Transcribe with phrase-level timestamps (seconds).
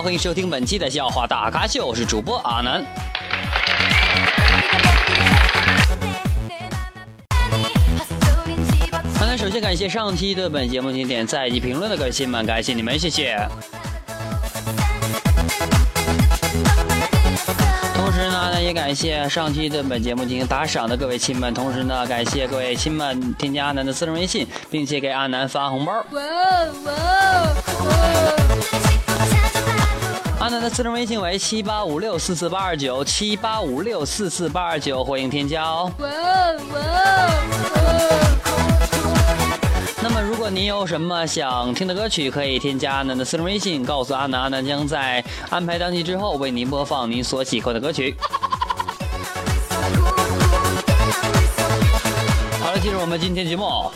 [0.00, 2.84] 欢迎收听本期的笑话大咖秀，我是主播阿南。
[9.18, 13.36] 好，那首先感谢上期对本节目经典在以及评论的各位亲们，感谢你们，谢谢。
[17.96, 25.92] 同时呢，也感谢上期对本节目进行打赏的各位亲们，同时呢，感谢各位亲们添加阿南的私人微信，并且给阿南发红包。
[25.92, 26.22] 哇
[26.84, 28.37] 哇！
[30.48, 35.92] 阿南的私人微信为七八五六四四八二九七八五六四四八二九，欢迎添加哦。
[40.02, 48.16] 那么，如果您有什么想听的歌曲，可以添加阿南的私人微信，告诉阿南，阿南将在安排当期之后为您播放您所喜欢的歌曲。
[52.58, 53.92] 好了，进入我们今天节目。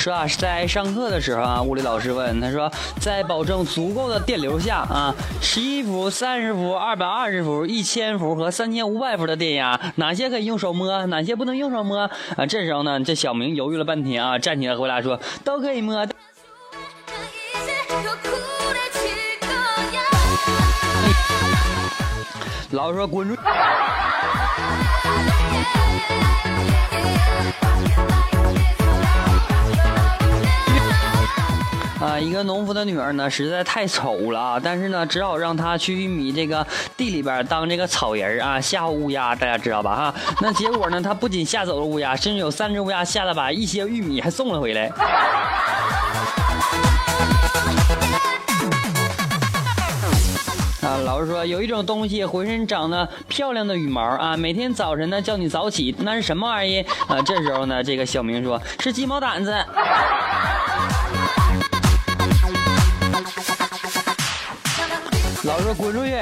[0.00, 12.46] 说啊，在上课的时候啊，物理老师问他说，在保证足够的电流下啊，十一伏、三十伏、二百二十伏、一千伏和三千五百伏的电压，哪些可以用手摸，哪些不能用手摸啊？
[12.48, 15.94] 这时候呢，这小明犹豫了半天啊，站起来回答说，都可以摸。
[22.70, 23.36] 老师说滚出。
[32.00, 39.94] 啊，一个农夫的女儿呢，实在太丑了啊，但是呢，只好让她去玉米这个地里边当这个草人啊，吓唬乌鸦，大家知道吧？
[39.94, 44.90] 哈，那结果呢，她不仅吓走了乌鸦，甚至有三只乌鸦吓得把一些玉米还送了回来。
[50.80, 57.20] 啊，老师说有一种东西浑身长得漂亮的羽毛啊，每天早晨呢叫你早起，那是什么玩意啊？
[57.26, 59.54] 这时候呢，这个小明说是鸡毛掸子。
[65.70, 66.12] 说滚出去！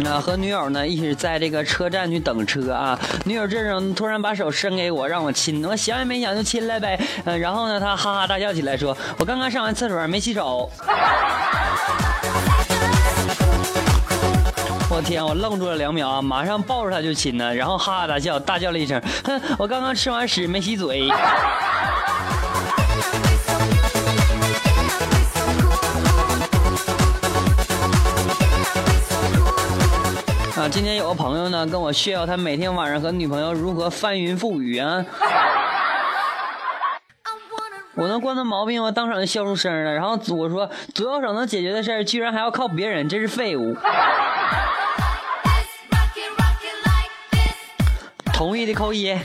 [0.00, 7.00] 那和女友呢一起在这个车站去等车啊，女友这时候突然把手伸给我，让我亲，我想也没想就亲了呗。
[7.24, 10.70] 嗯，然后呢，她哈哈大笑起来，说：“我刚刚上完厕所没洗手。
[14.98, 15.24] ”我天！
[15.24, 21.08] 我愣住了两秒啊，马上抱着他就亲呢，然后哈哈大笑，大叫了一声：“哼，我刚刚吃完屎没洗嘴。”
[30.56, 35.04] 啊，今天有个朋友呢跟我炫耀他每天晚上和女朋友如何翻云覆雨啊！
[37.94, 38.90] 我能惯他毛病吗？
[38.90, 39.92] 当场就笑出声了。
[39.92, 43.76] 然后我说左右手能解决的事，居然还要靠别人，真是废物。
[48.38, 49.10] 同意的扣一。
[49.10, 49.20] 啊，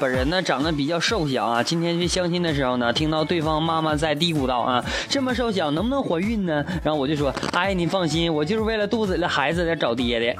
[0.00, 6.64] 本人呢长得比较瘦小啊，今天去相亲的时候呢，听到对方妈妈在嘀咕道啊，这么瘦小能不能怀孕呢？
[6.82, 10.34] 然后我就说，哎，你放心，我就是为了肚子里的孩子在找爹的。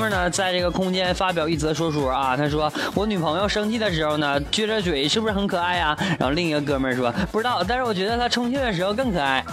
[0.00, 5.94] 哥们呢，在这个空间发表一则说说啊，他说我女朋友生气的时候呢，撅着嘴是不是很可爱呀？
[6.18, 9.44] 然后另一个哥们儿说不知道，但是我觉得她充气的时候更可爱。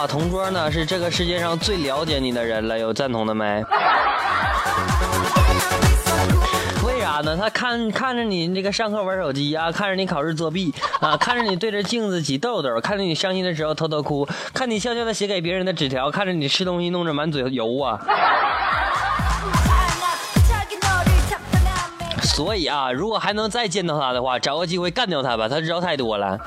[0.00, 3.62] 啊，同桌呢是这个世界上最了解你的人了，有赞同的没？
[6.82, 7.36] 为啥呢？
[7.36, 18.00] 他看看着你这个上课玩手机啊，看着你考试作弊啊，看着你对着镜子挤痘痘，看着你伤心的时候偷偷哭，看你悄悄的写给别人的纸条，看着你吃东西弄着满嘴油啊。
[22.22, 26.38] 所以啊，如果还能再见到他的话，找个机会干掉他吧，他知道太多了。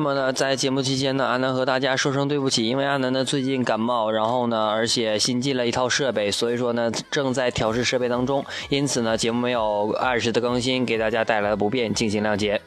[0.00, 12.58] 那么呢，在节目期间呢，阿南和大家说声对不起，因为阿南呢最近感冒，然后呢，而且新进了一套设备，所以说呢正在调试设备当中，因此呢节目没有按时的更新，给大家带来的不便，敬请谅解。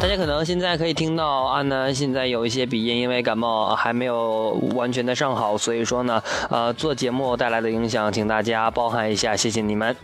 [0.00, 9.96] 大家可能现在可以听到安南，现在有一些鼻音，因为感冒还没有完全的上好，所以说呢，呃，做节目带来的影响，请大家包涵一下，谢谢你们。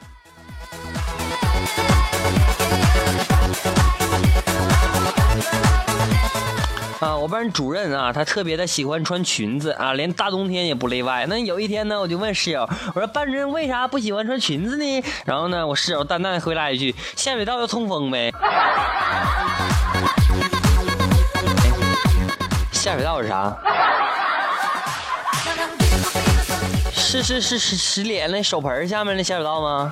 [7.34, 11.26] 班主任啊，他特别的喜欢穿裙子啊，连大冬天也不例外。
[11.28, 12.60] 那有一天呢，我就问室友，
[12.94, 15.04] 我说班主任为啥不喜欢穿裙子呢？
[15.24, 18.32] 然后呢，我室友淡淡的回答一句：下水道要通风呗。
[22.70, 23.52] 下水道是啥？
[26.92, 29.90] 是是是是洗脸那手盆下面那下水道吗？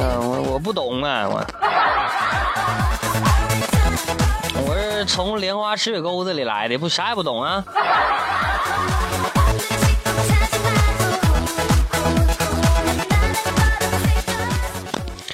[0.00, 1.46] 嗯，我我不懂啊，我。
[5.04, 7.64] 从莲花池水沟子里来的，不啥也不懂啊。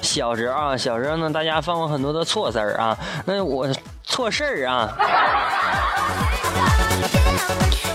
[0.02, 2.96] 小时候啊，小时候呢，大家犯过很多的错事儿啊。
[3.24, 3.68] 那我
[4.02, 4.92] 错事儿啊，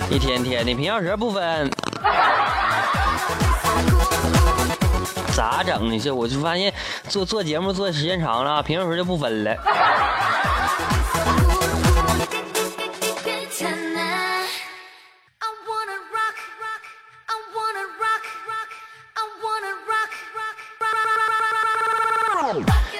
[0.09, 1.69] 一天天的平小舌不分，
[5.35, 5.99] 咋整呢？
[5.99, 6.73] 这我就发现
[7.09, 9.57] 做做节目做时间长了，平小舌就不分了。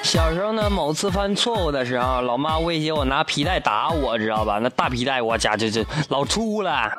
[0.03, 4.59] 小时候呢，某次犯错误的时候，老妈威胁我拿皮带打我，知道吧？
[4.61, 6.91] 那大皮带，我家就就老粗了。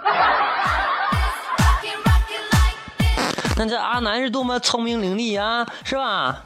[3.57, 6.43] 那这阿南是多么聪明伶俐啊，是吧？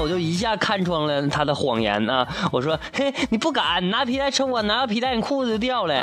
[0.00, 2.26] 我就一下看穿了他的谎言啊！
[2.50, 6.02] 我说：“嘿，你不敢拿皮带抽我，拿个皮带你裤子就掉了。”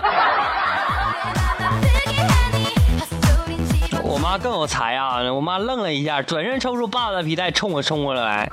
[4.03, 5.21] 我妈更有才啊！
[5.33, 8.49] 我妈愣了一下，转身抽出爸爸的皮带，冲我冲过来。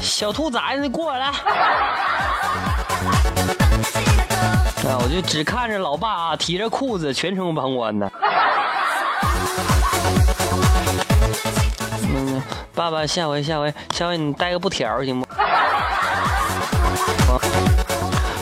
[0.00, 1.26] 小兔崽子，你过来！
[4.88, 8.10] 啊，我就只看着老爸啊，提着裤子全程旁观呢。
[12.78, 15.26] 爸爸，下回下回下回你带个布条行不？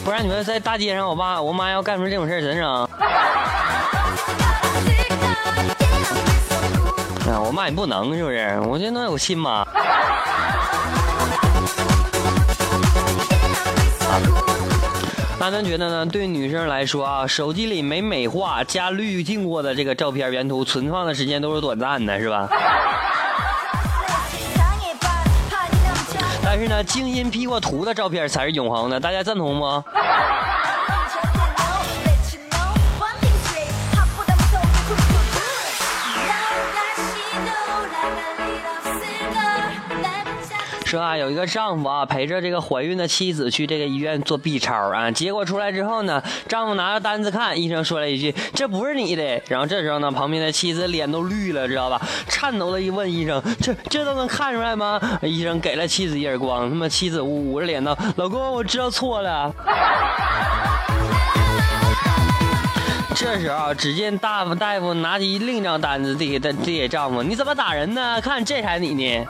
[0.04, 2.62] 不然你们在大街上，我爸我妈要干出这种事儿，怎整？
[7.32, 8.60] 啊，我妈你不能是不是？
[8.68, 9.66] 我觉得能有心吗？
[15.40, 16.04] 那咱觉得呢？
[16.04, 22.46] 对女生来说啊，手机里没美化加滤镜过的这个照片原图，存放的时间都是短暂的，是吧？
[26.58, 29.84] 但是呢，精心 P 过图的照片才是永恒的，大家赞同不？
[40.86, 52.00] 说啊，有一个丈夫啊，陪着这个怀孕的妻子去这个医院做 B 超啊，结果出来之后呢，丈夫拿着单子看，医生说了一句：“这不是你的。”然后这时候呢，旁边的妻子脸都绿了，知道吧？
[52.28, 59.52] 颤抖的一问医生：“这这都能看出来吗？”医生给了妻子一耳光，他妈妻子捂捂着脸道：“老公，我知道错了。”
[63.16, 68.20] 这时候，只见大夫大夫拿起另一张单子递给他递给丈夫：“你怎么打人呢？
[68.20, 69.26] 看这才你呢。”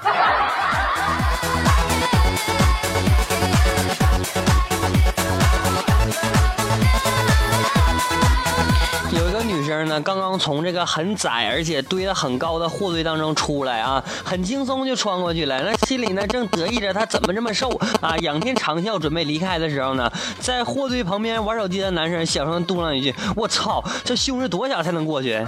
[9.67, 15.61] 生呢，刚刚从这个很窄而且堆得很高的货堆当中出来啊，很轻松就穿过去了。
[15.63, 17.69] 那心里呢正得意着他怎么这么瘦
[18.01, 25.45] 啊，仰天长啸准备离开的时候呢，在货堆旁边玩手机的男生小声嘟囔一句：“我操，这胸是多小才能过去？”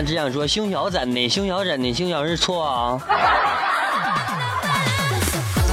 [0.00, 2.98] 只想说胸小怎的，胸小怎的，胸小是错啊。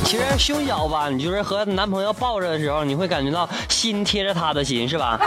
[0.03, 5.19] 其实胸小吧，你就是和男朋友抱着的时候，你会感觉到心贴着他的心，是吧？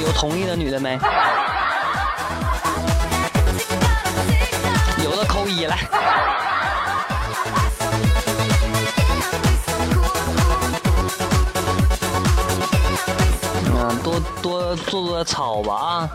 [0.00, 0.98] 有同意的女的没？
[5.04, 5.76] 有的扣一来。
[14.76, 16.10] 做做操吧啊！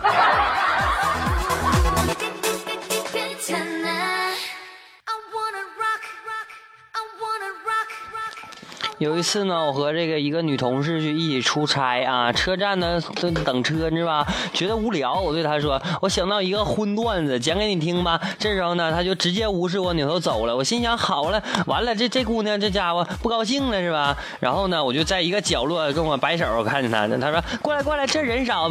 [9.03, 14.25] 有一次呢，我和这个一个女同事去一起出差啊，车站呢等等车，你知道吧？
[14.53, 20.55] 觉得无聊，我对她说：“我想到一个荤段子，讲给你听吧。”这时候呢，她就直接无视我，扭头走了。
[20.55, 24.15] 我心想：好了，完了，这这姑娘这家伙不高兴了是吧？
[24.39, 28.69] 然后呢，我就在一个角落跟我摆手，我看见她，她说：“过来过来，这人少。”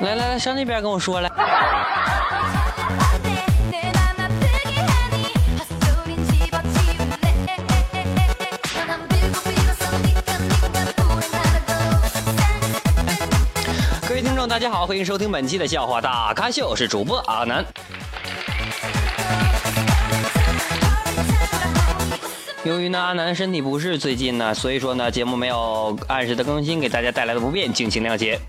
[0.00, 1.30] 来来来，上那边跟我说来。
[14.50, 17.64] 大家好，欢迎收听本期的笑话大咖秀，我是主播阿南。
[22.64, 28.40] 由于呢阿南身体不适，最近呢，所以说呢节目没有按时的更新，给大家带来的不便，敬请谅解。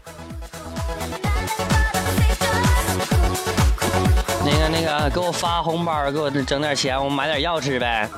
[4.44, 8.10] 那个那个，给我发红包，给我整点钱，我买点药吃呗。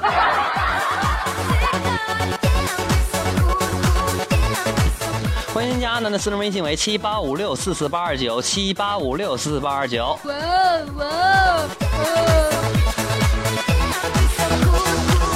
[5.65, 10.19] 添加阿南的私人微信为七八五六四四八二九七八五六四四八二九。
[10.25, 10.33] 哇
[10.97, 11.67] 哇！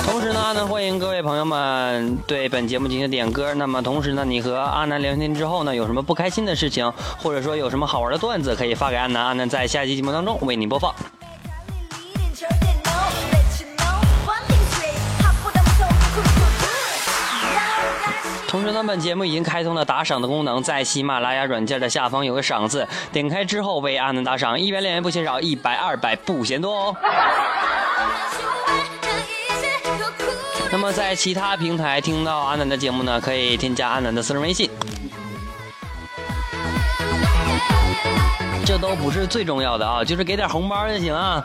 [0.06, 3.54] 同时呢，阿南欢迎各位朋友们对本节目进行点歌。
[3.54, 10.94] 那么同时呢，你和阿南聊天之后呢，有什么不开心的事情，或者说有什么好玩的段子，可以发给阿南，阿南在下期节目当中为你播放。
[18.48, 26.96] 同时呢，本节目已经开通了打赏的功能，在喜马拉雅软件的下方有个赏字，点开之后为阿南打赏，一百两元不嫌少，一百二百不嫌多哦。
[30.72, 34.70] 那么在其他平台听到阿南的节目呢，可以添加阿南的私人微信。
[38.66, 41.44] 这都不是最重要的啊，就是给点红包就行啊。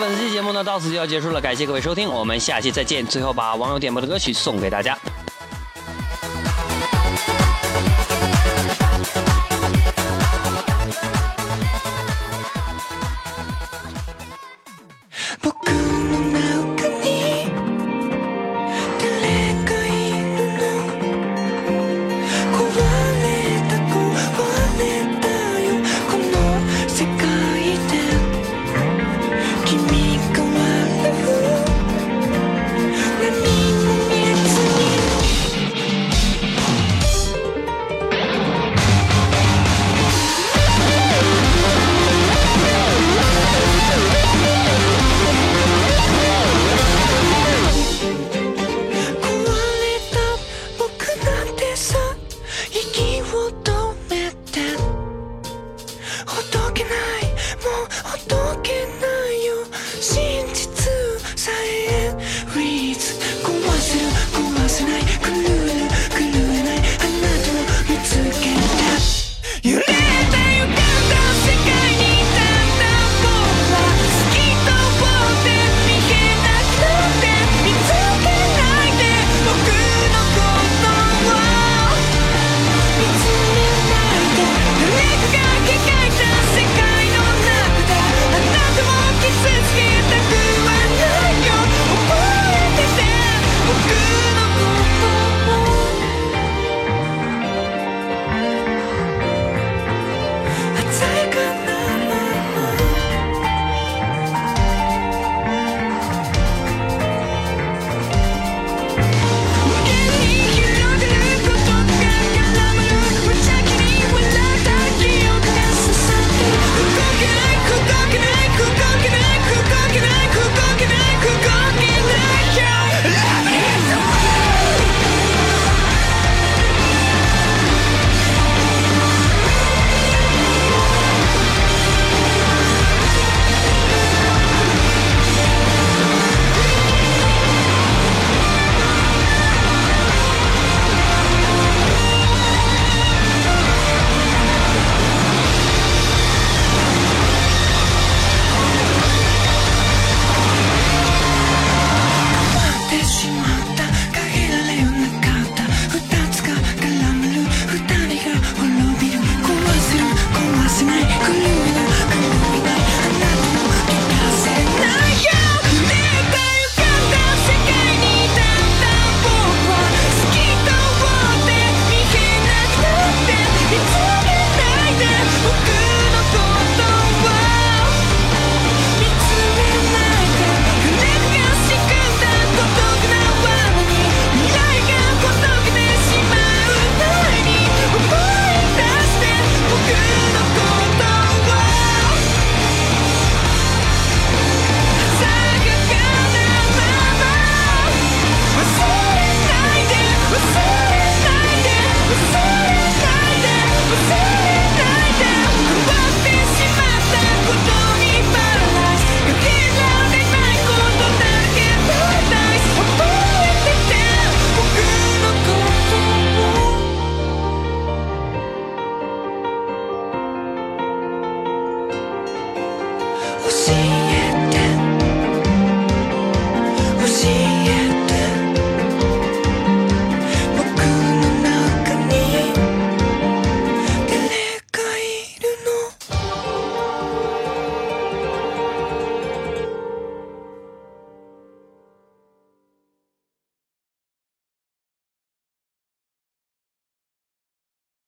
[0.00, 3.06] 本期节目呢到此就要结束了，感谢各位收听，我们下期再见。
[3.06, 4.98] 最后把网友点播的歌曲送给大家。